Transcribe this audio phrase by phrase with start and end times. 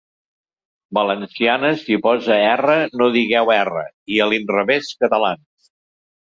[0.97, 3.85] Valencianes, si posa 'erra' no digueu 'erre';
[4.17, 5.71] i a l'inrevès, catalans.